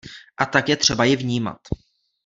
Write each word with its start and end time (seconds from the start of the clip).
A 0.37 0.45
tak 0.45 0.69
je 0.69 0.77
třeba 0.77 1.03
ji 1.05 1.15
vnímat. 1.15 1.57